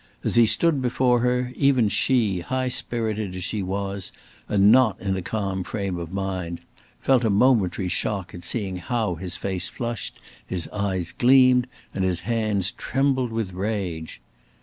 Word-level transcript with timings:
As 0.23 0.33
he 0.33 0.47
stood 0.47 0.81
before 0.81 1.19
her, 1.19 1.53
even 1.55 1.87
she, 1.87 2.39
high 2.39 2.69
spirited 2.69 3.35
as 3.35 3.43
she 3.43 3.61
was, 3.61 4.11
and 4.49 4.71
not 4.71 4.99
in 4.99 5.15
a 5.15 5.21
calm 5.21 5.63
frame 5.63 5.95
of 5.99 6.11
mind, 6.11 6.61
felt 6.99 7.23
a 7.23 7.29
momentary 7.29 7.87
shock 7.87 8.33
at 8.33 8.43
seeing 8.43 8.77
how 8.77 9.13
his 9.13 9.35
face 9.37 9.69
flushed, 9.69 10.19
his 10.43 10.67
eyes 10.69 11.11
gleamed, 11.11 11.67
and 11.93 12.03
his 12.03 12.21
hands 12.21 12.71
trembled 12.71 13.31
with 13.31 13.53
rage. 13.53 14.21